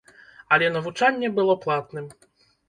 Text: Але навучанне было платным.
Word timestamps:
Але 0.55 0.69
навучанне 0.77 1.29
было 1.41 1.57
платным. 1.67 2.09